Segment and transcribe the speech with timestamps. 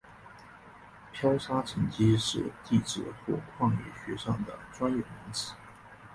[1.13, 5.53] 漂砂沉积是地质或矿业学上的专有名词。